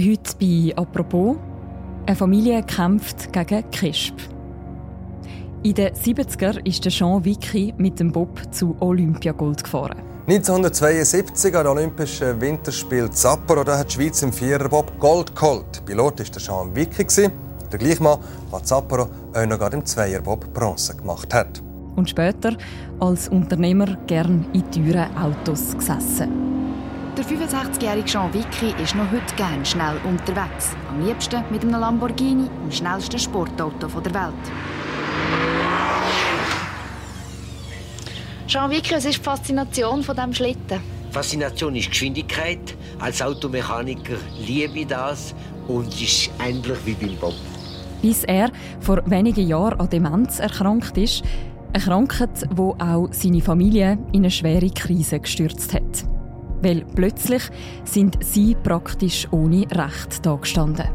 [0.00, 1.36] Heute bei «Apropos»
[2.06, 4.14] eine Familie kämpft gegen Kisp.
[5.64, 10.00] In den 70er ist der Jean Vicky mit dem Bob zu Olympiagold gefahren.
[10.28, 15.84] 1972 an den Olympischen Winterspielen Sapporo da hat die Schweiz im Viererbob Gold geholt.
[15.84, 17.28] Pilot war der Jean Vicky,
[17.72, 18.20] der gleiche Mann,
[18.52, 21.60] der Sapporo auch noch im Zweierbob Bronze gemacht hat.
[21.96, 22.56] Und später
[23.00, 26.57] als Unternehmer gern in teuren Autos gesessen.
[27.18, 30.76] Der 65-jährige Jean Vicky ist noch heute gerne schnell unterwegs.
[30.88, 34.34] Am liebsten mit einem Lamborghini, dem schnellsten Sportauto der Welt.
[38.46, 40.80] Jean Vicky, was ist die Faszination von diesem Schlitten?
[41.10, 42.76] Faszination ist Geschwindigkeit.
[43.00, 45.34] Als Automechaniker liebe ich das
[45.66, 47.34] und es ist ähnlich wie beim Bob.
[48.00, 51.24] Bis er vor wenigen Jahren an Demenz erkrankt ist,
[51.72, 56.07] eine Krankheit, die auch seine Familie in eine schwere Krise gestürzt hat.
[56.62, 57.42] Weil plötzlich
[57.84, 60.86] sind sie praktisch ohne Recht dagestanden.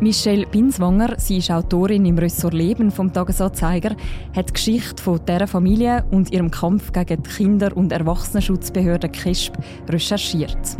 [0.00, 3.94] Michelle Binswanger, sie ist Autorin im Ressort Leben vom Tagesanzeiger,
[4.34, 9.56] hat die Geschichte von dieser Familie und ihrem Kampf gegen die Kinder- und Erwachsenenschutzbehörde KISP
[9.88, 10.76] recherchiert.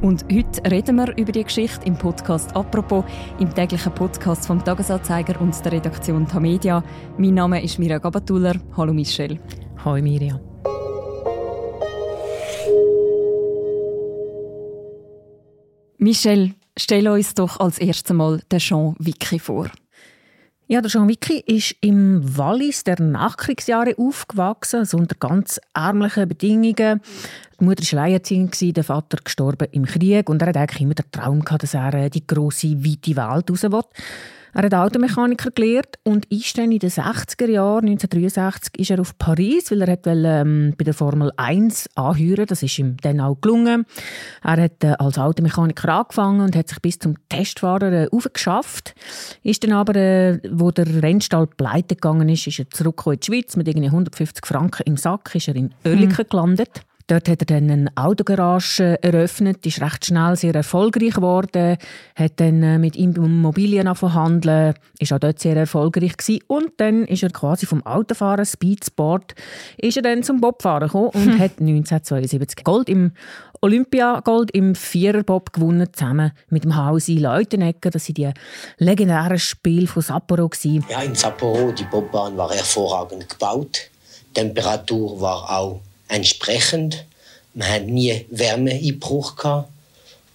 [0.00, 3.04] Und heute reden wir über die Geschichte im Podcast «Apropos»,
[3.38, 6.82] im täglichen Podcast vom Tagesanzeiger und der Redaktion Tamedia.
[7.18, 8.54] Mein Name ist Mirja Gabatuller.
[8.76, 9.38] Hallo Michelle.
[9.84, 10.51] Hallo Mirja.
[16.02, 19.70] Michel, stell uns doch als erstes Mal den Jean Vicky vor.
[20.66, 27.00] Ja, der Jean Vicky ist im Wallis der Nachkriegsjahre aufgewachsen, also unter ganz ärmlichen Bedingungen.
[27.60, 31.08] Die Mutter war alleinerziehend, der Vater gestorben im Krieg und er hat eigentlich immer den
[31.12, 33.82] Traum gehabt, dass er die große weite Welt raus will.
[34.54, 39.16] Er hat Automechaniker gelernt und ist dann in den 60er Jahren, 1963, ist er auf
[39.16, 42.46] Paris, weil er hat will, ähm, bei der Formel 1 anheuern.
[42.46, 43.86] Das ist ihm dann auch gelungen.
[44.42, 48.94] Er hat äh, als Automechaniker angefangen und hat sich bis zum Testfahrer äh, aufgeschafft.
[49.42, 53.26] Ist dann aber, äh, wo der Rennstall pleite gegangen ist, ist er zurück in die
[53.26, 56.26] Schweiz mit irgendwie 150 Franken im Sack, ist er in Oerlikon hm.
[56.28, 56.82] gelandet.
[57.06, 61.76] Dort hat er dann eine Autogarage eröffnet, ist recht schnell sehr erfolgreich geworden,
[62.14, 66.42] hat dann äh, mit Immobilien verhandeln, ist auch dort sehr erfolgreich gewesen.
[66.46, 69.34] und dann ist er quasi vom Autofahren Speedsport
[69.76, 71.38] ist er dann zum Bobfahren gekommen und hm.
[71.38, 73.12] hat 1972 Gold im
[73.60, 77.90] Olympia Gold im Viererbob gewonnen zusammen mit dem Hausi Leutenegger.
[77.90, 78.30] Das sind die
[78.78, 80.84] legendären Spiele von Sapporo gewesen.
[80.90, 83.82] Ja, in Sapporo die Bobbahn war hervorragend gebaut.
[84.30, 85.80] Die Temperatur war auch
[86.12, 87.04] entsprechend.
[87.54, 89.68] Man hat nie Wärmeeinbruch gehabt.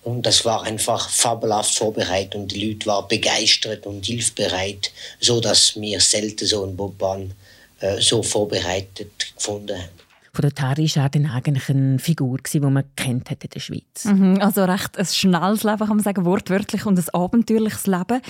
[0.04, 4.90] Und das war einfach fabelhaft vorbereitet und die Leute waren begeistert und hilfsbereit,
[5.20, 7.34] so dass wir selten so einen Bobbahn
[7.82, 9.90] äh, so vorbereitet gefunden haben.
[10.32, 13.60] Von dort her war er dann eigentlich eine Figur, die man kennt hat in der
[13.60, 14.06] Schweiz.
[14.06, 18.22] Mhm, also recht ein schnelles Leben, kann man sagen, wortwörtlich, und ein abenteuerliches Leben.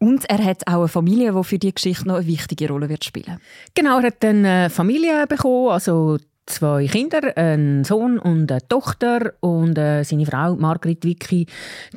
[0.00, 3.04] Und er hat auch eine Familie, die für die Geschichte noch eine wichtige Rolle wird
[3.04, 3.38] spielen
[3.74, 9.78] Genau, er hat eine Familie bekommen, also zwei Kinder, einen Sohn und eine Tochter und
[9.78, 11.46] äh, seine Frau Margrit Wicki,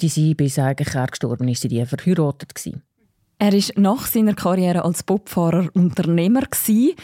[0.02, 2.84] die sie bis eigentlich er gestorben ist, die verheiratet gewesen.
[3.38, 6.96] Er ist nach seiner Karriere als Bobfahrer Unternehmer gewesen.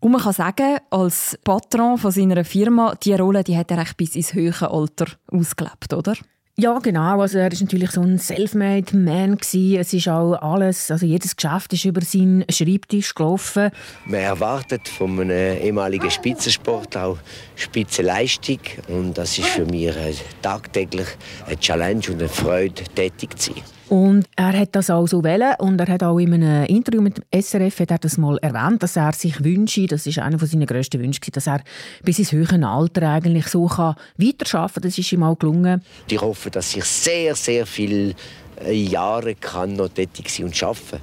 [0.00, 4.16] und man kann sagen, als Patron von seiner Firma, die Rolle, die hat er bis
[4.16, 6.14] ins höhere Alter ausgelebt, oder?
[6.60, 7.20] Ja, genau.
[7.20, 9.38] Also er ist natürlich so ein self-made Man.
[9.40, 9.54] Es
[9.94, 13.70] ist auch alles, also jedes Geschäft ist über seinen Schreibtisch gelaufen.
[14.06, 17.18] Man erwartet von einem ehemaligen Spitzensport auch
[17.54, 18.58] Spitzenleistung
[18.88, 19.94] und das ist für mich
[20.42, 21.06] tagtäglich
[21.46, 23.77] eine Challenge und eine Freude, tätig zu sein.
[23.88, 27.16] Und er hat das auch so wählen und er hat auch in einem Interview mit
[27.16, 30.66] dem SRF hat er das mal erwähnt, dass er sich wünsche, das ist einer seiner
[30.66, 31.62] grössten Wünsche, dass er
[32.02, 34.82] bis ins höhere Alter eigentlich so kann weiterarbeiten kann.
[34.82, 35.82] Das ist ihm auch gelungen.
[36.10, 38.14] Ich hoffe, dass ich sehr, sehr viele
[38.62, 41.00] äh, Jahre kann noch tätig sein und arbeiten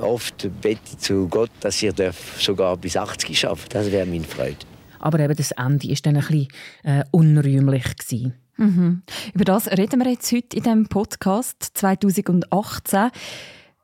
[0.00, 1.92] Oft bete ich zu Gott, dass ich
[2.38, 4.58] sogar bis 80 arbeiten Das wäre meine Freude.
[5.00, 6.48] Aber eben das Ende war dann ein bisschen
[6.84, 7.96] äh, unrühmlich.
[7.96, 8.34] Gewesen.
[8.56, 9.02] Mhm.
[9.34, 13.10] Über das reden wir jetzt heute in diesem Podcast 2018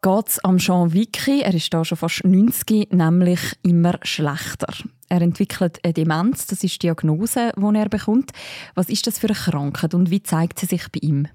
[0.00, 4.72] geht es am Jean Vicky, er ist da schon fast 90, nämlich immer schlechter.
[5.08, 8.30] Er entwickelt eine Demenz, das ist die Diagnose, die er bekommt.
[8.74, 11.28] Was ist das für eine Krankheit und wie zeigt sie sich bei ihm?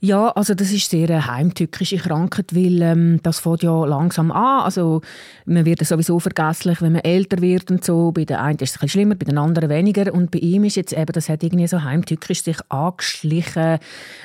[0.00, 4.64] Ja, also das ist sehr eine heimtückische Krankheit, weil ähm, das fängt ja langsam an.
[4.64, 5.00] Also
[5.46, 8.12] man wird sowieso vergesslich, wenn man älter wird und so.
[8.12, 10.12] Bei den einen ist es ein bisschen schlimmer, bei den anderen weniger.
[10.12, 13.78] Und bei ihm ist jetzt eben, das hat irgendwie so heimtückisch sich angeschlichen.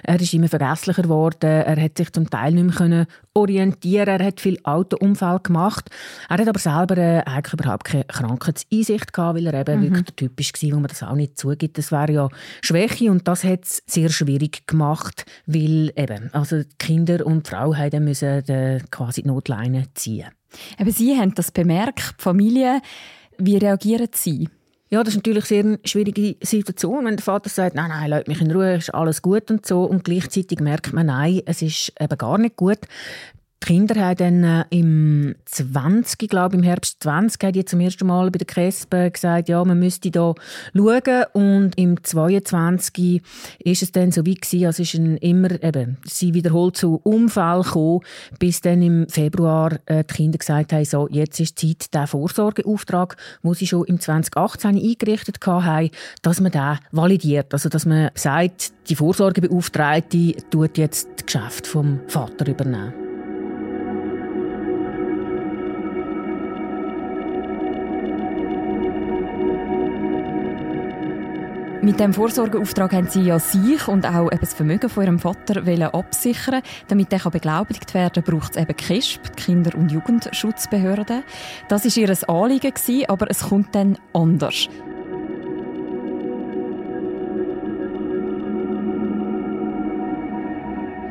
[0.03, 1.49] Er ist immer vergesslicher geworden.
[1.49, 4.07] Er hat sich zum Teil nicht mehr können orientieren.
[4.09, 5.89] Er hat viel Autounfall gemacht.
[6.27, 9.83] Er hat aber selber äh, eigentlich überhaupt keine Krankheitseinsicht gehabt, weil er eben mhm.
[9.83, 11.77] wirklich der Typ war, wo man das auch nicht zugibt.
[11.77, 12.29] Das wäre ja
[12.61, 17.45] Schwäche und das hat es sehr schwierig gemacht, weil weil eben, also die Kinder und
[17.45, 18.43] die Frau haben müssen
[18.89, 20.29] quasi die Notleine ziehen.
[20.79, 22.81] Eben Sie haben das bemerkt, die Familie.
[23.37, 24.49] Wie reagieren Sie?
[24.89, 28.27] Ja, das ist natürlich sehr eine schwierige Situation, wenn der Vater sagt, nein, nein, lass
[28.27, 29.83] mich in Ruhe, ist alles gut und so.
[29.83, 32.79] Und gleichzeitig merkt man, nein, es ist eben gar nicht gut.
[33.63, 38.07] Die Kinder haben dann äh, im 20, glaube im Herbst 20, haben die zum ersten
[38.07, 40.33] Mal bei der Crespe gesagt, ja, man müsste da
[40.75, 41.25] schauen.
[41.33, 43.21] Und im 22
[43.59, 48.01] ist es dann so wie gewesen, also ist immer eben, sie wiederholt zu Unfall gekommen,
[48.39, 53.15] bis dann im Februar äh, die Kinder gesagt haben, so, jetzt ist Zeit, den Vorsorgeauftrag,
[53.43, 55.91] den sie schon im 2018 eingerichtet haben,
[56.23, 57.53] dass man den validiert.
[57.53, 63.10] Also, dass man sagt, die Vorsorgebeauftragte tut jetzt das Geschäft vom Vater übernehmen.
[71.83, 75.63] Mit dem Vorsorgeauftrag haben sie ja sich und auch das Vermögen von ihrem Vater
[75.95, 81.23] absichern Damit er beglaubigt werden kann, braucht es eben KISP, die Kinder- und Jugendschutzbehörde.
[81.69, 84.69] Das war ihr Anliegen, aber es kommt dann anders.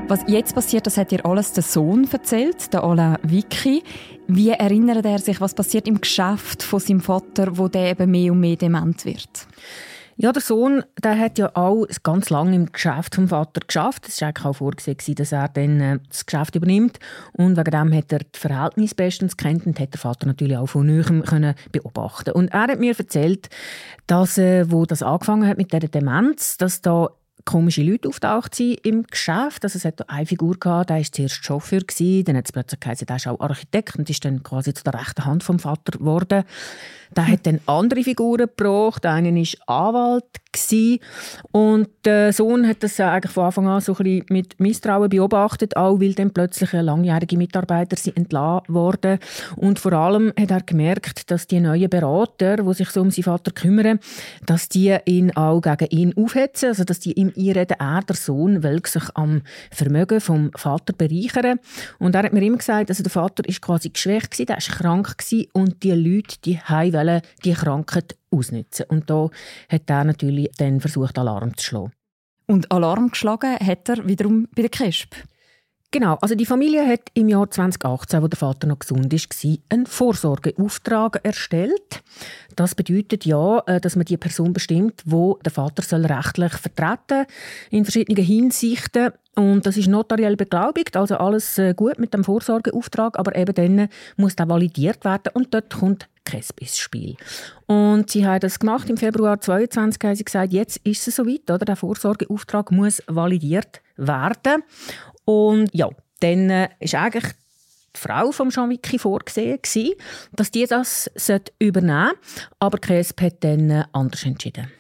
[0.07, 3.83] Was jetzt passiert, das hat ihr alles der Sohn erzählt, der Alain Vicky.
[4.29, 8.31] Wie erinnert er sich, was passiert im Geschäft von seinem Vater, wo der eben mehr
[8.31, 9.49] und mehr dement wird?
[10.23, 14.07] Ja, der Sohn der hat ja auch ganz lange im Geschäft vom Vater geschafft.
[14.07, 16.99] Es war eigentlich auch vorgesehen, dass er dann äh, das Geschäft übernimmt.
[17.33, 20.67] Und wegen dem hat er das Verhältnis bestens kennt und hat der Vater natürlich auch
[20.67, 22.33] von neuem können beobachten.
[22.33, 23.49] Und er hat mir erzählt,
[24.07, 27.09] dass, äh, wo das angefangen hat mit der Demenz, dass da
[27.47, 29.65] komische Leute auftaucht sind im Geschäft.
[29.65, 33.07] Also es hat eine Figur gehabt, der war zuerst Chauffeur, dann hat es plötzlich geheißen,
[33.07, 36.45] der ist auch Architekt und ist dann quasi zu der rechten Hand vom Vater geworden.
[37.17, 39.05] Der hat dann andere Figuren gebracht.
[39.05, 40.41] Einer war Anwalt
[41.53, 45.77] und der Sohn hat das eigentlich von Anfang an so ein bisschen mit Misstrauen beobachtet,
[45.77, 49.19] auch weil dann plötzlich langjährige Mitarbeiter sind entlassen wurden.
[49.57, 53.25] Und vor allem hat er gemerkt, dass die neuen Berater, die sich so um seinen
[53.25, 54.01] Vater kümmern,
[54.45, 58.63] dass die ihn auch gegen ihn aufhetzen, also dass die ihm einreden, er, der Sohn,
[58.63, 61.61] will sich am Vermögen vom Vater bereichern.
[61.99, 64.71] Und er hat mir immer gesagt, also der Vater ist quasi geschwächt gewesen, der ist
[64.71, 66.59] krank gewesen und die Leute, die
[67.07, 68.87] wollen die Krankheit ausnutzen.
[68.89, 69.31] Und da
[69.69, 71.93] hat er natürlich dann versucht, Alarm zu schlagen.
[72.47, 75.15] Und Alarm geschlagen hat er wiederum bei der KESP?
[75.93, 79.87] Genau, also die Familie hat im Jahr 2018, wo der Vater noch gesund war, einen
[79.87, 82.05] Vorsorgeauftrag erstellt.
[82.55, 87.27] Das bedeutet ja, äh, dass man die Person bestimmt, wo der Vater soll rechtlich vertreten
[87.71, 89.11] in verschiedenen Hinsichten.
[89.35, 93.89] Und das ist notariell beglaubigt, also alles äh, gut mit dem Vorsorgeauftrag, aber eben dann
[94.17, 97.17] muss der validiert werden und dort kommt KESB ins Spiel.
[97.67, 101.51] Und sie haben das gemacht im Februar 2022, haben sie gesagt, jetzt ist es soweit,
[101.51, 101.65] oder?
[101.65, 104.63] Der Vorsorgeauftrag muss validiert werden.
[105.31, 105.89] Und ja,
[106.19, 107.33] dann äh, ist eigentlich
[107.95, 109.95] die Frau von Jean Vicky vorgesehen, gewesen,
[110.33, 111.09] dass die das
[111.61, 112.49] übernehmen sollte.
[112.59, 114.73] Aber KESB hat dann äh, anders entschieden.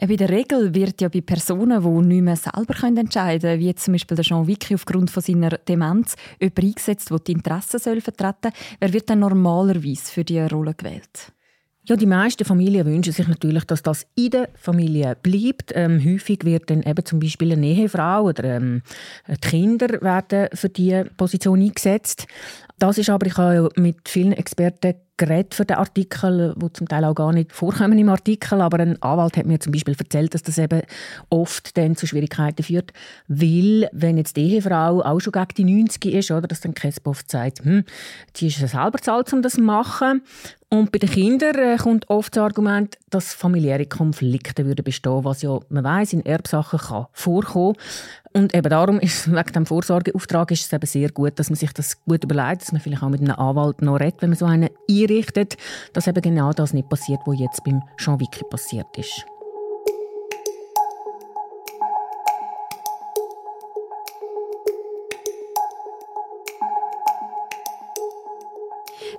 [0.00, 3.94] In der Regel wird ja bei Personen, die nicht mehr selber entscheiden können, wie zum
[3.94, 8.52] Beispiel Jean Vicky aufgrund von seiner Demenz, jemand eingesetzt, der die Interessen vertreten soll.
[8.80, 11.32] Wer wird dann normalerweise für diese Rolle gewählt?
[11.88, 15.72] Ja, die meisten Familien wünschen sich natürlich, dass das in der Familie bleibt.
[15.74, 18.82] Ähm, häufig wird dann eben zum Beispiel eine Ehefrau oder ähm,
[19.26, 22.26] die Kinder werden für diese Position eingesetzt.
[22.78, 27.04] Das ist aber, ich habe mit vielen Experten geredet für den Artikel, wo zum Teil
[27.04, 30.44] auch gar nicht vorkommen im Artikel, aber ein Anwalt hat mir zum Beispiel erzählt, dass
[30.44, 30.82] das eben
[31.28, 32.92] oft dann zu Schwierigkeiten führt,
[33.26, 37.24] weil wenn jetzt die Ehefrau auch schon gegen die 90 ist, oder, dass dann Kespoff
[37.26, 37.84] sagt, hm,
[38.36, 40.22] die ist ja selber zahlt, um das zu machen.
[40.70, 45.42] Und bei den Kindern äh, kommt oft das Argument, dass familiäre Konflikte würden bestehen, was
[45.42, 47.74] ja man weiß in Erbsachen kann vorkommen.
[48.38, 51.72] Und eben darum ist wegen dem Vorsorgeauftrag ist es eben sehr gut, dass man sich
[51.72, 54.46] das gut überlegt, dass man vielleicht auch mit einem Anwalt noch redet, wenn man so
[54.46, 55.56] einen einrichtet,
[55.92, 59.26] dass eben genau das nicht passiert, was jetzt beim Jean Vicky passiert ist.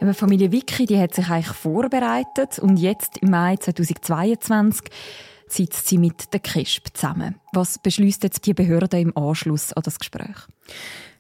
[0.02, 4.90] Die Familie Vicky die hat sich eigentlich vorbereitet und jetzt im Mai 2022
[5.54, 7.36] sitzt sie mit der KISP zusammen.
[7.54, 10.36] Was beschließt jetzt die Behörde im Anschluss an das Gespräch?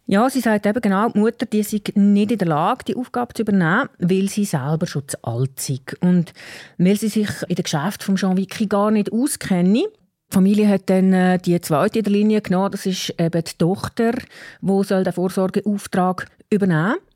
[0.05, 3.33] Ja, sie sagt eben genau, die Mutter die sei nicht in der Lage, die Aufgabe
[3.35, 5.79] zu übernehmen, weil sie selber schon zu alt sei.
[5.99, 6.33] Und
[6.79, 10.89] weil sie sich in dem Geschäft von Jean Vicky gar nicht auskenne, die Familie hat
[10.89, 14.13] dann äh, die zweite in der Linie genommen, das ist eben die Tochter,
[14.61, 17.08] die den Vorsorgeauftrag übernehmen soll.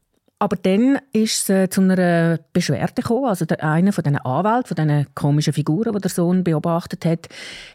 [0.43, 3.27] Aber dann ist es äh, zu einer Beschwerde gekommen.
[3.27, 7.29] Also der, einer von diesen Anwälten, von diesen komischen Figuren, die der Sohn beobachtet hat,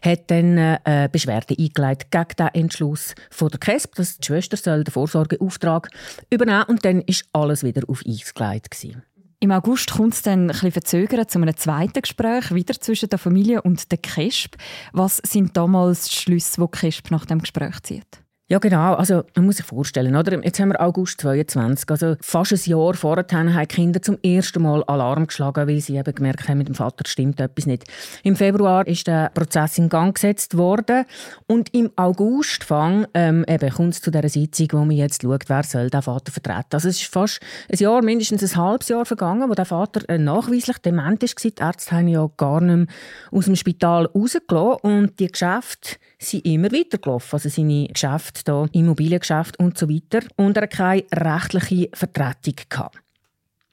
[0.05, 4.55] hat dann äh, eine Beschwerde eingeleitet gegen den Entschluss von der KESB, dass die Schwester
[4.55, 5.89] soll den Vorsorgeauftrag
[6.29, 8.69] übernehmen und dann ist alles wieder auf Eis gelegt.
[8.69, 9.01] Gewesen.
[9.39, 13.63] Im August kommt es dann ein verzögert zu einem zweiten Gespräch wieder zwischen der Familie
[13.63, 14.57] und der KESB.
[14.93, 18.21] Was sind damals die Schlüsse, die KESB nach dem Gespräch zieht?
[18.51, 18.95] Ja, genau.
[18.95, 20.43] Also, man muss sich vorstellen, oder?
[20.43, 21.87] Jetzt haben wir August 22.
[21.91, 25.97] Also, fast ein Jahr vorher haben die Kinder zum ersten Mal Alarm geschlagen, weil sie
[25.97, 27.83] eben gemerkt haben, mit dem Vater stimmt etwas nicht.
[28.23, 31.05] Im Februar ist der Prozess in Gang gesetzt worden.
[31.45, 35.47] Und im August fang, ähm, eben, kommt es zu dieser Sitzung, wo man jetzt schaut,
[35.47, 36.69] wer soll den Vater vertreten.
[36.71, 37.41] Also, es ist fast
[37.71, 41.43] ein Jahr, mindestens ein halbes Jahr vergangen, wo der Vater äh, nachweislich dement ist.
[41.43, 42.87] Die Ärzte haben ja gar nicht mehr
[43.31, 44.79] aus dem Spital rausgelassen.
[44.81, 47.37] Und die Geschäfte sind immer weitergelaufen.
[47.37, 50.25] Also, seine Geschäfte Geschäft, da, Immobiliengeschäft und so weiter.
[50.35, 52.55] Und er keine rechtliche Vertretung.
[52.69, 52.97] Gehabt.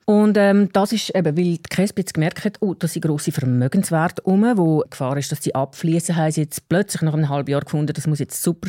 [0.04, 3.32] Und ähm, das ist eben, weil die KESB jetzt gemerkt hat, oh, dass sie grosse
[3.32, 7.28] Vermögenswerte um, wo die Gefahr ist, dass sie abfließen, haben sie jetzt plötzlich nach einem
[7.28, 8.68] halben Jahr gefunden, das muss jetzt super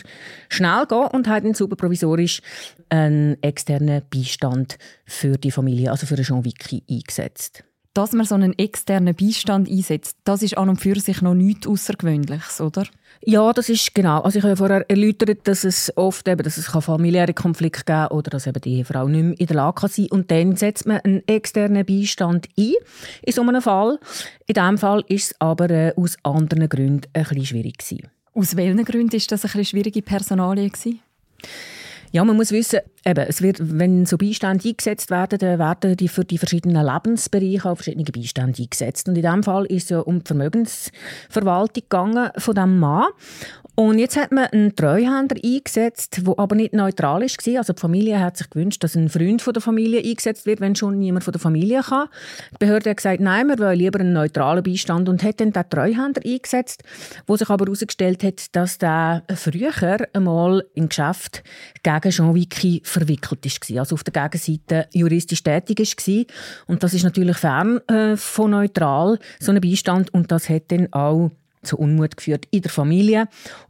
[0.50, 2.42] schnell gehen und haben dann super provisorisch
[2.90, 7.64] einen externen Beistand für die Familie, also für Jean Vicky eingesetzt
[7.98, 11.66] dass man so einen externen Beistand einsetzt, das ist an und für sich noch nichts
[11.66, 12.86] Außergewöhnliches, oder?
[13.22, 14.22] Ja, das ist genau.
[14.22, 18.08] Also ich habe ja vorher erläutert, dass es oft eben, dass es familiäre Konflikte geben
[18.08, 20.56] kann oder dass eben die Frau nicht mehr in der Lage kann sein Und dann
[20.56, 22.74] setzt man einen externen Beistand ein,
[23.24, 23.98] in so einem Fall.
[24.46, 28.10] In diesem Fall ist es aber äh, aus anderen Gründen ein bisschen schwierig gewesen.
[28.36, 30.70] Aus welchen Gründen war das eine schwierige Personalie?
[30.70, 31.00] Gewesen?
[32.18, 36.08] Ja, man muss wissen, eben, es wird, wenn so Beistände eingesetzt werden, dann werden die
[36.08, 39.08] für die verschiedenen Lebensbereiche auch verschiedene Beistände eingesetzt.
[39.08, 43.06] Und in diesem Fall ist es ja um die Vermögensverwaltung gegangen von diesem Mann.
[43.80, 47.58] Und jetzt hat man einen Treuhänder eingesetzt, der aber nicht neutral war.
[47.60, 50.76] Also die Familie hat sich gewünscht, dass ein Freund von der Familie eingesetzt wird, wenn
[50.76, 52.08] schon niemand von der Familie kann.
[52.54, 55.70] Die Behörde hat gesagt, nein, wir wollen lieber einen neutralen Beistand und hat dann den
[55.70, 56.82] Treuhänder eingesetzt,
[57.28, 59.72] wo sich aber herausgestellt hat, dass der früher
[60.12, 61.44] einmal im Geschäft
[62.08, 63.80] gegen Jean Vicky verwickelt war.
[63.80, 66.26] Also auf der Gegenseite juristisch tätig war.
[66.68, 70.14] Und das ist natürlich fern äh, von neutral, so ein Beistand.
[70.14, 71.32] Und das hat dann auch
[71.64, 73.28] zu Unmut geführt in der Familie.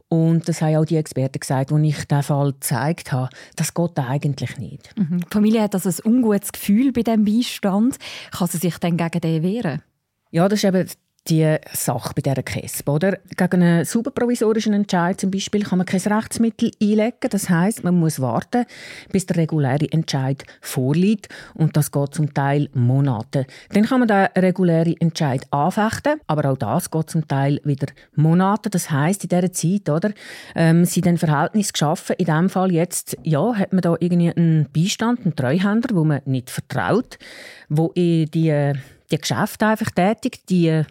[0.08, 3.28] Und das haben auch die Experten gesagt, als ich diesen Fall gezeigt habe.
[3.56, 4.96] Das geht eigentlich nicht.
[4.96, 5.20] Mhm.
[5.20, 7.98] Die Familie hat also ein ungutes Gefühl bei diesem Beistand.
[8.30, 9.82] Kann sie sich dann gegen den wehren?
[10.30, 10.88] Ja, das ist eben
[11.28, 12.88] die Sache bei dieser KESB.
[12.88, 13.18] Oder?
[13.36, 17.30] Gegen einen superprovisorischen Entscheid zum Beispiel kann man kein Rechtsmittel einlegen.
[17.30, 18.64] Das heißt, man muss warten,
[19.12, 21.28] bis der reguläre Entscheid vorliegt.
[21.54, 23.46] Und das geht zum Teil Monate.
[23.72, 28.70] Dann kann man den regulären Entscheid anfechten, aber auch das geht zum Teil wieder Monate.
[28.70, 30.12] Das heißt, in dieser Zeit oder,
[30.54, 32.16] ähm, sind dann Verhältnisse geschaffen.
[32.18, 36.22] In diesem Fall jetzt ja, hat man da irgendwie einen Beistand, einen Treuhänder, wo man
[36.24, 37.18] nicht vertraut,
[37.68, 38.72] wo in die
[39.10, 40.82] die Geschäfte einfach tätig, die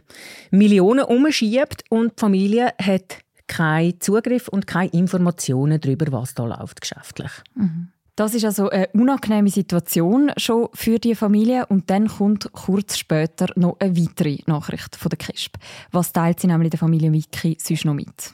[0.51, 6.81] Millionen umschiebt und die Familie hat keinen Zugriff und keine Informationen darüber, was da läuft
[6.81, 7.31] geschäftlich.
[7.55, 7.89] Mhm.
[8.15, 13.47] Das ist also eine unangenehme Situation schon für die Familie und dann kommt kurz später
[13.55, 15.55] noch eine weitere Nachricht von der KISP.
[15.91, 18.33] Was teilt sie nämlich der Familie Wiki sonst noch mit?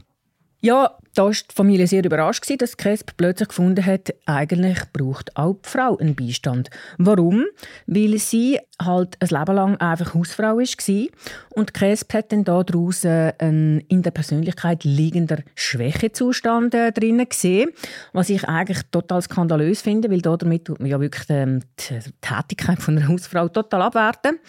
[0.66, 5.58] Ja, da war die Familie sehr überrascht, dass Cresp plötzlich gefunden hat, eigentlich braucht auch
[5.62, 6.70] die Frau einen Beistand.
[6.98, 7.44] Warum?
[7.86, 11.08] Weil sie halt ein Leben lang einfach Hausfrau war
[11.50, 17.72] und Cresp hat dann daraus einen in der Persönlichkeit liegender Schwächezustand äh, drin gesehen,
[18.14, 22.82] was ich eigentlich total skandalös finde, weil damit tut man ja wirklich ähm, die Tätigkeit
[22.82, 24.40] von einer Hausfrau total abwerten.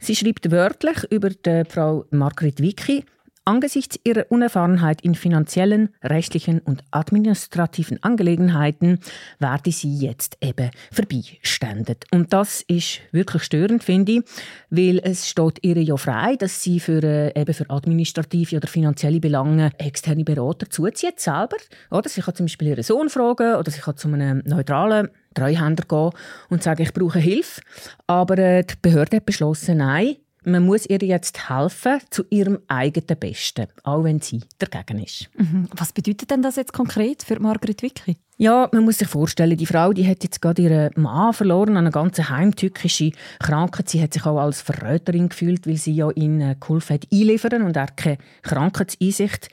[0.00, 3.06] Sie schreibt wörtlich über die Frau Margret Wicki,
[3.48, 8.98] Angesichts ihrer Unerfahrenheit in finanziellen, rechtlichen und administrativen Angelegenheiten
[9.38, 12.06] werde sie jetzt eben verbeiständert.
[12.10, 14.22] Und das ist wirklich störend, finde ich,
[14.70, 19.20] weil es steht ihr ja frei, dass sie für, äh, eben für administrative oder finanzielle
[19.20, 21.56] Belange externe Berater zuzieht selber.
[21.92, 25.84] Oder sie kann zum Beispiel ihren Sohn fragen oder sie kann zu einem neutralen Treuhänder
[25.88, 26.10] gehen
[26.48, 27.60] und sagen, ich brauche Hilfe.
[28.08, 33.18] Aber äh, die Behörde hat beschlossen, nein, man muss ihr jetzt helfen zu ihrem eigenen
[33.18, 35.28] Besten, auch wenn sie dagegen ist.
[35.36, 35.68] Mhm.
[35.74, 38.16] Was bedeutet denn das jetzt konkret für Margret Wicki?
[38.38, 41.90] Ja, man muss sich vorstellen, die Frau, die hat jetzt gerade ihren Mann verloren, eine
[41.90, 43.88] ganz heimtückische Krankheit.
[43.88, 47.62] Sie hat sich auch als Verräterin gefühlt, weil sie ja ihn äh, geholfen hat einliefern
[47.62, 49.48] und er keine Krankheitseinsicht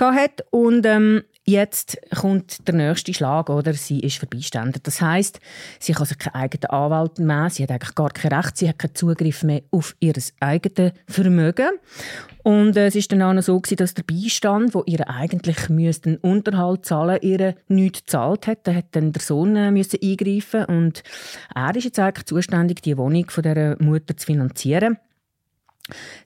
[0.00, 0.44] hat.
[0.50, 3.74] Und ähm, Jetzt kommt der nächste Schlag, oder?
[3.74, 4.80] Sie ist Verbeiständer.
[4.82, 5.40] Das heißt,
[5.78, 8.78] sie kann sich keinen eigenen Anwalt mehr, sie hat eigentlich gar kein Recht, sie hat
[8.78, 11.68] keinen Zugriff mehr auf ihr eigenes Vermögen.
[12.42, 15.68] Und äh, es ist dann auch noch so gewesen, dass der Beistand, wo ihr eigentlich
[15.68, 18.66] einen Unterhalt zahlen, ihr nichts gezahlt hat.
[18.66, 21.02] Da hat dann der Sohn äh, müssen eingreifen und
[21.54, 24.96] er ist jetzt eigentlich zuständig, die Wohnung von der Mutter zu finanzieren.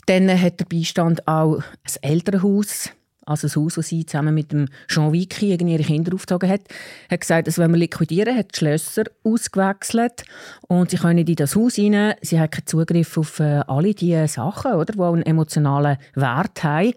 [0.06, 2.92] Dann hat der Beistand auch ein Elternhaus
[3.28, 6.62] also das Haus, das sie zusammen mit dem Jean Vicky ihre Kinder aufgezogen hat,
[7.11, 10.25] hat gesagt, dass wenn wir liquidieren, hat die Schlösser ausgewechselt
[10.66, 12.14] und sie können nicht in das Haus rein.
[12.23, 16.92] Sie hat keinen Zugriff auf äh, alle diese Sachen, oder, die einen emotionalen Wert haben.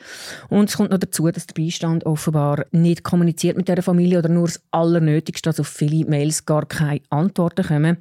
[0.49, 4.29] Und es kommt noch dazu, dass der Beistand offenbar nicht kommuniziert mit der Familie oder
[4.29, 7.97] nur das Allernötigste, dass auf viele Mails gar keine Antworten kommen.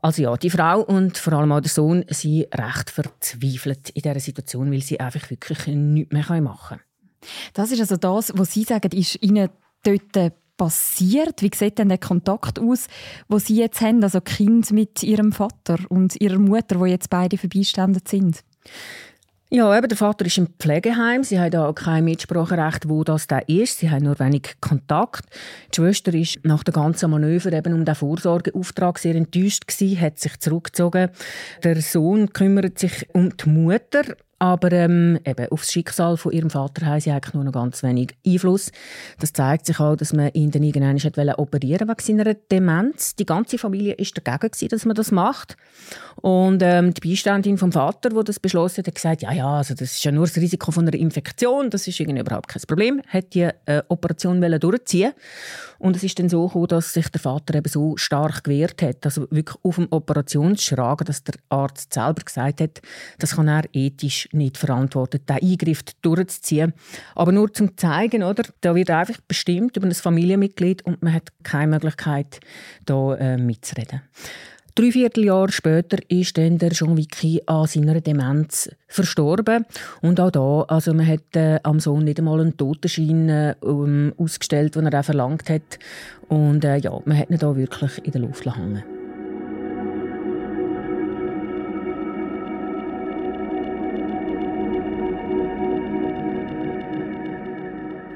[0.00, 4.20] Also ja, die Frau und vor allem auch der Sohn sind recht verzweifelt in dieser
[4.20, 6.91] Situation, weil sie einfach wirklich nichts mehr machen können.
[7.54, 9.48] Das ist also das, was Sie sagen, ist Ihnen
[9.82, 11.42] dort passiert?
[11.42, 12.86] Wie sieht denn der Kontakt aus,
[13.28, 17.36] wo Sie jetzt haben, also Kind mit Ihrem Vater und Ihrer Mutter, wo jetzt beide
[17.38, 18.44] verbeistandet sind?
[19.54, 21.24] Ja, eben, der Vater ist im Pflegeheim.
[21.24, 23.80] Sie haben auch kein Mitspracherecht, wo das da ist.
[23.80, 25.26] Sie haben nur wenig Kontakt.
[25.72, 30.18] Die Schwester ist nach dem ganzen Manöver eben um den Vorsorgeauftrag sehr enttäuscht gewesen, hat
[30.18, 31.10] sich zurückgezogen.
[31.62, 34.16] Der Sohn kümmert sich um die Mutter.
[34.42, 37.84] Aber ähm, eben, auf das Schicksal von ihrem Vater haben sie eigentlich nur noch ganz
[37.84, 38.72] wenig Einfluss.
[39.20, 40.98] Das zeigt sich auch, dass man ihn dann irgendwann
[41.36, 43.14] operieren wegen seiner Demenz.
[43.14, 45.56] Die ganze Familie war dagegen, gewesen, dass man das macht.
[46.22, 49.74] Und ähm, die Beiständin vom Vater, die das beschlossen hat, hat gesagt, ja, ja, also
[49.74, 53.00] das ist ja nur das Risiko von einer Infektion, das ist irgendwie überhaupt kein Problem.
[53.06, 55.12] Hat die äh, Operation durchziehen
[55.78, 59.04] und es ist dann so gekommen, dass sich der Vater eben so stark gewehrt hat,
[59.04, 62.80] also wirklich auf dem Operationsschrag, dass der Arzt selber gesagt hat,
[63.18, 66.72] das kann er ethisch nicht verantwortet, diesen Eingriff durchzuziehen.
[67.14, 68.44] Aber nur zum zeigen, oder?
[68.60, 72.40] Da wird einfach bestimmt über ein Familienmitglied und man hat keine Möglichkeit,
[72.84, 74.02] da äh, mitzureden.
[74.74, 79.66] Drei Vierteljahr später ist dann der Jean Vicky an seiner Demenz verstorben.
[80.00, 84.14] Und auch da, also man hat äh, am Sohn nicht einmal einen Totenschein äh, um,
[84.16, 85.78] ausgestellt, den er auch verlangt hat.
[86.28, 89.01] Und äh, ja, man hat ihn da wirklich in der Luft hängen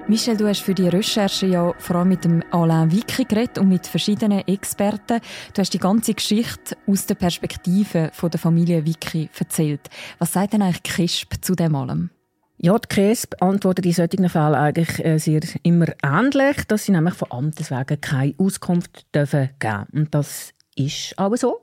[0.08, 3.68] Michel, du hast für die Recherche ja vor allem mit dem Alain Vicky geredet und
[3.68, 5.20] mit verschiedenen Experten.
[5.52, 9.90] Du hast die ganze Geschichte aus der Perspektive der Familie Vicky erzählt.
[10.21, 12.10] Was sagt denn eigentlich KISP zu dem allem?
[12.58, 17.14] Ja, die KESB antwortet in solchen Fällen eigentlich äh, sehr immer ähnlich, dass sie nämlich
[17.14, 21.60] von Amtes wegen keine Auskunft dürfen geben Und das ist aber so.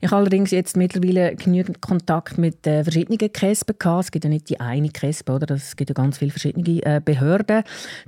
[0.00, 4.04] Ich habe allerdings jetzt mittlerweile genügend Kontakt mit äh, verschiedenen KESB gehabt.
[4.04, 5.54] Es gibt ja nicht die eine KESB, oder?
[5.54, 7.62] Es gibt ja ganz viele verschiedene äh, Behörden,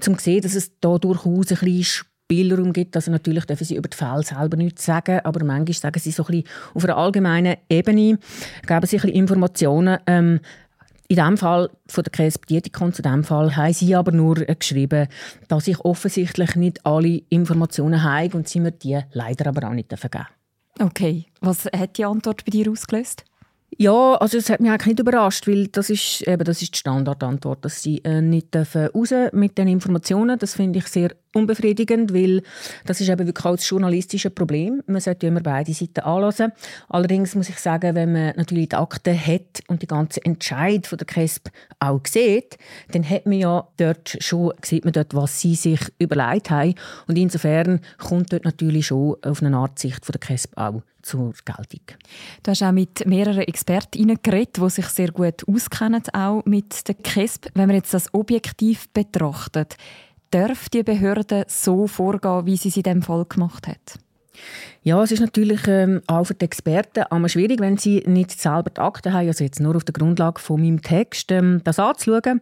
[0.07, 2.97] um zu sehen, dass es da durchaus ein bisschen Spielraum gibt.
[2.97, 6.25] Also natürlich dürfen sie über die Fälle selber nichts sagen, aber manchmal sagen sie so
[6.25, 8.19] ein bisschen auf einer allgemeinen Ebene,
[8.66, 9.99] geben sie ein bisschen Informationen.
[10.07, 10.40] Ähm,
[11.09, 15.07] in dem Fall von der KSB Dietikon, zu dem Fall, haben sie aber nur geschrieben,
[15.47, 19.88] dass ich offensichtlich nicht alle Informationen habe und sie mir die leider aber auch nicht
[19.88, 20.27] geben
[20.79, 23.25] Okay, was hat die Antwort bei dir ausgelöst?
[23.79, 26.79] Ja, also es hat mich eigentlich nicht überrascht, weil das ist eben das ist die
[26.79, 30.38] Standardantwort, dass sie äh, nicht dürfen raus mit den Informationen.
[30.38, 32.42] Das finde ich sehr unbefriedigend, weil
[32.87, 34.83] das ist eben wirklich auch das journalistische Problem.
[34.87, 36.52] Man sollte immer beide Seiten anhören.
[36.88, 40.96] Allerdings muss ich sagen, wenn man natürlich die Akten hat und die ganze Entscheid von
[40.96, 42.57] der KESB auch sieht,
[42.92, 46.76] dann hat man ja dort schon, sieht man dort, was sie sich überlegt haben.
[47.09, 51.33] Und insofern kommt dort natürlich schon auf eine Art Sicht von der KESB auch zur
[51.45, 51.97] Geltung.
[52.42, 56.97] Du hast auch mit mehreren Expertinnen geredet, die sich sehr gut auskennen, auch mit der
[56.97, 57.51] KESB.
[57.55, 59.77] Wenn man jetzt das objektiv betrachtet,
[60.31, 63.99] darf die Behörde so vorgehen, wie sie es in diesem Fall gemacht hat?
[64.83, 68.71] Ja, es ist natürlich ähm, auch für die Experten einmal schwierig, wenn sie nicht selber
[68.71, 72.40] die Akten haben, also jetzt nur auf der Grundlage von meinem Text ähm, das anzuschauen.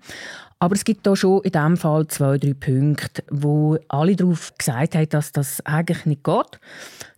[0.58, 4.94] Aber es gibt da schon in diesem Fall zwei, drei Punkte, wo alle darauf gesagt
[4.94, 6.60] haben, dass das eigentlich nicht geht.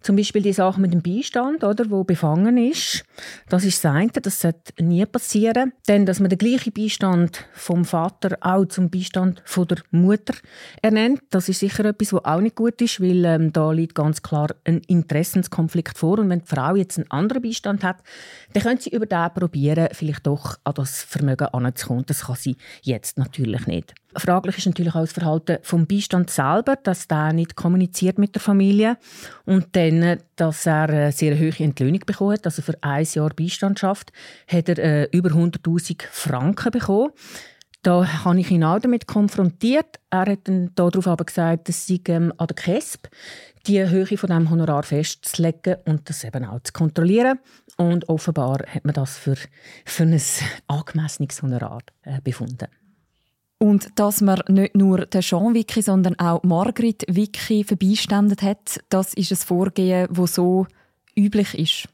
[0.07, 3.05] Zum Beispiel die Sache mit dem Beistand, oder, wo befangen ist.
[3.49, 5.73] Das ist das eine, das sollte nie passieren.
[5.89, 10.35] Denn, dass man den gleichen Beistand vom Vater auch zum Beistand von der Mutter
[10.81, 14.23] ernennt, das ist sicher etwas, was auch nicht gut ist, weil ähm, da liegt ganz
[14.23, 16.21] klar ein Interessenskonflikt vor.
[16.21, 17.97] Und wenn die Frau jetzt einen anderen Beistand hat,
[18.53, 22.05] dann können sie über den probieren, vielleicht doch an das Vermögen anzukommen.
[22.07, 23.93] Das kann sie jetzt natürlich nicht.
[24.19, 28.43] Fraglich ist natürlich auch das Verhalten vom Beistand selber, dass der nicht kommuniziert mit der
[28.43, 28.97] Familie
[29.45, 32.47] und dann, dass er eine sehr hohe Entlöhnung bekommen hat.
[32.47, 34.13] Also für ein Jahr Beistandschaft
[34.49, 37.13] hat er äh, über 100.000 Franken bekommen.
[37.83, 40.01] da habe ich ihn auch damit konfrontiert.
[40.11, 43.09] Er hat dann darauf aber gesagt, es sei ähm, an der KESB,
[43.67, 47.39] die Höhe von dem Honorar festzulegen und das eben auch zu kontrollieren.
[47.77, 49.37] Und offenbar hat man das für,
[49.85, 50.21] für ein
[50.67, 52.67] angemessenes Honorar äh, befunden.
[53.59, 59.15] Und dass man nicht nur den Jean Wicki, sondern auch Margrit Wicki verbeistandet hat, das
[59.15, 60.67] ist ein Vorgehen, das so
[61.17, 61.89] üblich ist.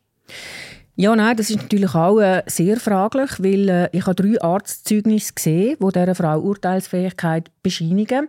[0.95, 5.33] Ja, nein, das ist natürlich auch äh, sehr fraglich, weil äh, ich habe drei Arztzeugnisse
[5.35, 8.29] gesehen, die dieser Frau Urteilsfähigkeit bescheinigen.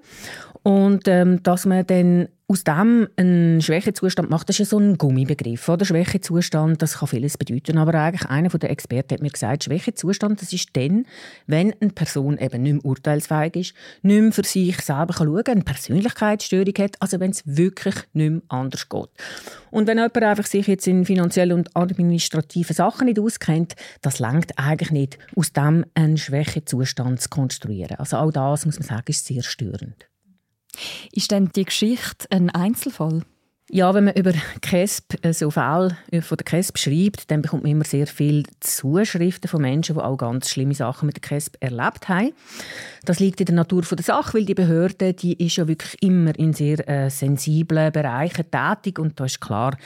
[0.63, 4.97] Und ähm, dass man dann aus dem einen Schwächezustand macht, das ist ja so ein
[4.97, 5.67] Gummibegriff.
[5.67, 5.85] Oder?
[5.85, 7.77] Schwächezustand, das kann vieles bedeuten.
[7.77, 11.05] Aber eigentlich einer der Experten hat mir gesagt, Schwächezustand, das ist dann,
[11.47, 13.73] wenn eine Person eben nicht mehr urteilsfähig ist,
[14.03, 18.31] nicht mehr für sich selber schauen kann, eine Persönlichkeitsstörung hat, also wenn es wirklich nicht
[18.31, 19.09] mehr anders geht.
[19.71, 24.57] Und wenn jemand einfach sich jetzt in finanziellen und administrativen Sachen nicht auskennt, das langt
[24.57, 27.97] eigentlich nicht, aus dem einen Schwächezustand zu konstruieren.
[27.97, 30.07] Also auch das, muss man sagen, ist sehr störend.
[31.11, 33.23] Ist denn die Geschichte ein Einzelfall?
[33.69, 37.63] Ja, wenn man über CASP, äh, so Fälle äh, von der CASP schreibt, dann bekommt
[37.63, 41.55] man immer sehr viele Zuschriften von Menschen, die auch ganz schlimme Sachen mit der CASP
[41.59, 42.33] erlebt haben.
[43.05, 46.37] Das liegt in der Natur der Sache, weil die Behörde, die ist ja wirklich immer
[46.37, 49.77] in sehr äh, sensiblen Bereichen tätig und da ist klar,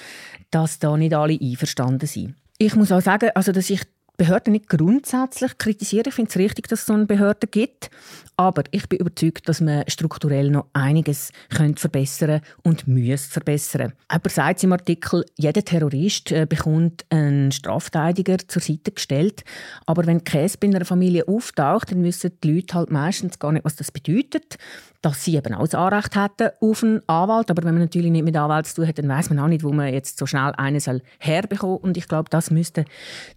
[0.50, 2.36] dass da nicht alle einverstanden sind.
[2.58, 3.82] Ich muss auch sagen, also dass ich
[4.18, 6.06] Behörden nicht grundsätzlich kritisieren.
[6.08, 7.92] Ich finde es richtig, dass es so eine Behörde gibt.
[8.36, 13.94] Aber ich bin überzeugt, dass man strukturell noch einiges könnte verbessern und müsste verbessern.
[14.08, 19.44] Aber sagt im Artikel, jeder Terrorist äh, bekommt einen Straftätiger zur Seite gestellt.
[19.86, 23.66] Aber wenn Käse bei einer Familie auftaucht, dann wissen die Leute halt meistens gar nicht,
[23.66, 24.58] was das bedeutet
[25.02, 27.50] dass sie eben auch das Anrecht hätten auf einen Anwalt.
[27.52, 29.64] Aber wenn man natürlich nicht mit Anwalt zu tun hat, dann weiß man auch nicht,
[29.64, 32.86] wo man jetzt so schnell einen soll herbekommen Und ich glaube, das müssten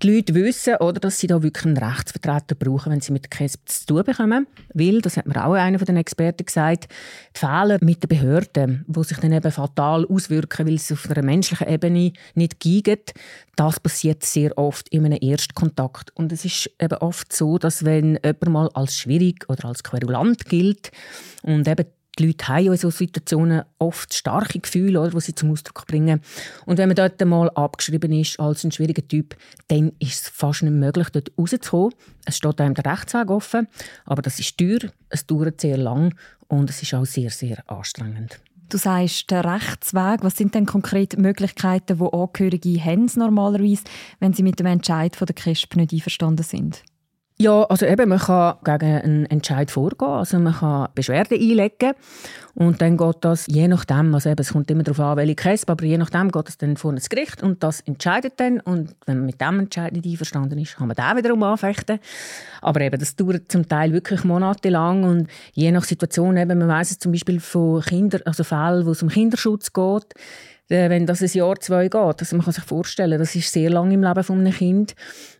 [0.03, 3.31] die Leute wissen, oder dass sie da wirklich einen Rechtsvertreter brauchen, wenn sie mit der
[3.31, 4.47] KESB zu tun bekommen.
[4.75, 6.89] Weil, das hat mir auch einer den Experten gesagt,
[7.35, 11.23] die Fehler mit den Behörden, die sich dann eben fatal auswirken, weil es auf einer
[11.23, 13.13] menschlichen Ebene nicht geht,
[13.57, 16.17] das passiert sehr oft in einem Erstkontakt.
[16.17, 20.47] Und es ist eben oft so, dass wenn jemand mal als schwierig oder als querulant
[20.47, 20.91] gilt
[21.43, 21.87] und eben
[22.21, 26.21] die Leute haben in solchen Situationen oft starke Gefühle, oder, die sie zum Ausdruck bringen.
[26.67, 29.37] Und wenn man dort mal abgeschrieben ist als ein schwieriger Typ,
[29.69, 31.95] dann ist es fast nicht möglich, dort rauszukommen.
[32.27, 33.69] Es steht einem der Rechtsweg offen,
[34.05, 36.15] aber das ist teuer, es dauert sehr lang
[36.49, 38.41] und es ist auch sehr, sehr anstrengend.
[38.69, 40.23] Du sagst der Rechtsweg.
[40.23, 43.83] Was sind denn konkret Möglichkeiten, die Angehörige haben normalerweise,
[44.21, 46.85] wenn sie mit dem Entscheid von der KESP nicht einverstanden sind?
[47.41, 51.93] Ja, also eben, man kann gegen einen Entscheid vorgehen, also man kann Beschwerden einlegen.
[52.55, 55.67] Und dann geht das, je nachdem, also eben, es kommt immer darauf an, welche Käse,
[55.69, 58.61] aber je nachdem geht es dann vor das Gericht und das entscheidet dann.
[58.61, 61.99] Und wenn man mit dem Entscheid nicht einverstanden ist, kann man den wiederum anfechten.
[62.61, 65.05] Aber eben, das dauert zum Teil wirklich monatelang.
[65.05, 68.91] Und je nach Situation, eben, man weiß es zum Beispiel von Kindern, also Fällen, wo
[68.91, 70.13] es um Kinderschutz geht,
[70.71, 71.95] wenn das ein Jahr, zwei geht.
[71.95, 74.95] Also man kann sich vorstellen, das ist sehr lang im Leben eines Kind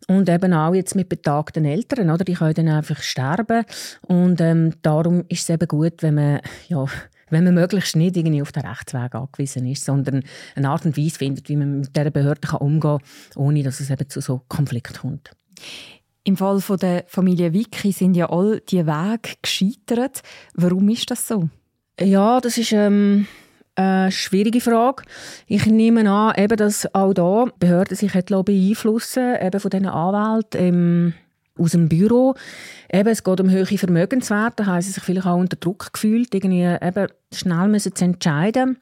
[0.09, 2.25] und eben auch jetzt mit betagten Eltern, oder?
[2.25, 3.65] Die können dann einfach sterben
[4.03, 6.85] und ähm, darum ist es eben gut, wenn man ja
[7.31, 10.25] wenn man möglichst nicht irgendwie auf den Rechtsweg angewiesen ist, sondern
[10.57, 13.01] eine Art und Weise findet, wie man mit dieser Behörde umgehen kann,
[13.37, 15.31] ohne dass es eben zu so Konflikten kommt.
[16.25, 20.23] Im Fall von der Familie Vicky sind ja all die Wege gescheitert.
[20.55, 21.49] Warum ist das so?
[21.99, 23.27] Ja, das ist ähm,
[23.81, 25.03] eine schwierige Frage.
[25.47, 31.15] Ich nehme an, eben, dass auch da Behörden sich beeinflussen eben von diesen Anwälten ähm,
[31.59, 32.35] aus dem Büro.
[32.93, 36.65] Eben, es geht um hohe Vermögenswerte, haben sie sich vielleicht auch unter Druck gefühlt, irgendwie
[36.65, 38.79] eben schnell müssen zu entscheiden.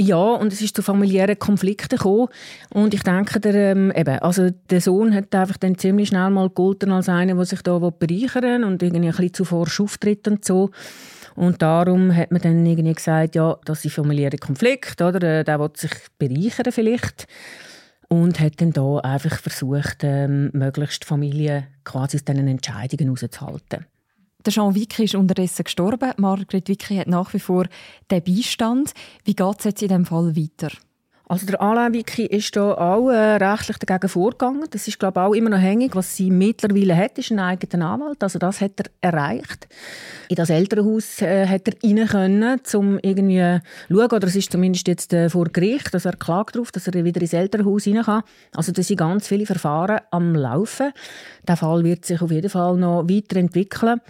[0.00, 2.28] Ja, und es ist zu familiären Konflikten gekommen.
[2.70, 6.48] Und ich denke, der, ähm, eben, also der Sohn hat einfach dann ziemlich schnell mal
[6.48, 10.44] gegolten als einer, der sich da bereichern will und irgendwie ein bisschen zuvor auftritt und
[10.44, 10.70] so.
[11.38, 15.22] Und darum hat man dann irgendwie gesagt, ja, das ist familiäre Konflikt, oder?
[15.22, 17.28] Äh, der will sich bereichern vielleicht.
[18.08, 23.86] Und hat dann da einfach versucht, ähm, möglichst Familie quasi aus diesen Entscheidungen rauszuhalten.
[24.44, 26.12] Der Jean Wicki ist unterdessen gestorben.
[26.16, 27.66] Margret Wicki hat nach wie vor
[28.10, 28.92] den Beistand.
[29.24, 30.70] Wie geht es jetzt in diesem Fall weiter?
[31.30, 34.64] Also der Alain Wiki ist da auch äh, rechtlich dagegen vorgegangen.
[34.70, 35.94] Das ist glaube ich auch immer noch hängig.
[35.94, 38.22] Was sie mittlerweile hat, ist ein eigener Anwalt.
[38.22, 39.68] Also das hat er erreicht.
[40.30, 44.88] In das Elternhaus äh, er rein können, um irgendwie zu schauen, oder es ist zumindest
[44.88, 48.22] jetzt äh, vor Gericht, dass er klagt darauf, dass er wieder ins Elternhaus rein kann.
[48.54, 50.92] Also da sind ganz viele Verfahren am Laufen.
[51.46, 54.00] Der Fall wird sich auf jeden Fall noch weiterentwickeln.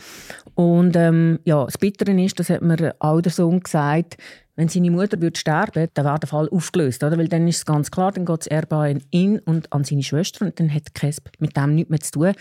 [0.54, 4.16] Und ähm, ja, das Bittere ist, das hat mir auch der Sohn gesagt,
[4.59, 7.05] wenn seine Mutter würde sterben dann wäre der Fall aufgelöst.
[7.05, 7.16] Oder?
[7.16, 10.03] Weil dann ist es ganz klar, dann geht es Erbe an ihn und an seine
[10.03, 12.33] Schwester und dann hat Kesp mit dem nichts mehr zu tun.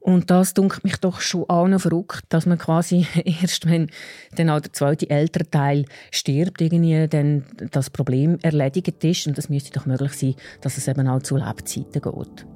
[0.00, 3.06] Und das dunkelt mich doch schon auch noch verrückt, dass man quasi
[3.42, 3.90] erst, wenn
[4.34, 9.26] dann auch der zweite ältere Teil stirbt, irgendwie dann das Problem erledigt ist.
[9.26, 12.46] Und das müsste doch möglich sein, dass es eben auch zu Lebzeiten geht.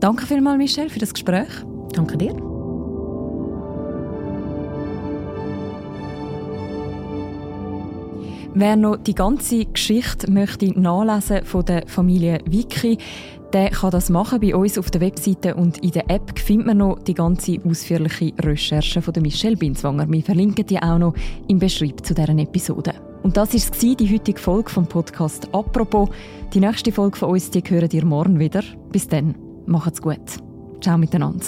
[0.00, 1.50] Danke vielmals, Michelle, für das Gespräch.
[1.92, 2.53] Danke dir.
[8.56, 12.98] Wer noch die ganze Geschichte möchte nachlesen von der Familie Vicky,
[13.52, 14.40] der kann das machen.
[14.40, 18.32] Bei uns auf der Webseite und in der App findet man noch die ganze ausführliche
[18.40, 20.08] Recherche von Michelle Binswanger.
[20.08, 21.14] Wir verlinken die auch noch
[21.48, 22.94] im Beschreib zu deren Episode.
[23.24, 26.10] Und das war die heutige Folge vom Podcast «Apropos».
[26.52, 28.62] Die nächste Folge von uns, die hören ihr morgen wieder.
[28.92, 29.34] Bis dann,
[29.66, 30.20] macht's gut.
[30.80, 31.44] Ciao miteinander.